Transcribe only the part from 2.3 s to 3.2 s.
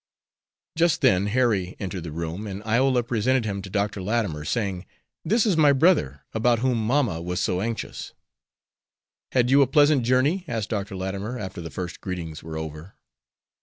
and Iola